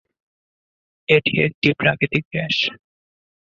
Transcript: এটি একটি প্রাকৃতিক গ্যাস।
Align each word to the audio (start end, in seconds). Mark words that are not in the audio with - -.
এটি 1.07 1.33
একটি 1.43 1.69
প্রাকৃতিক 1.73 2.23
গ্যাস। 2.31 2.55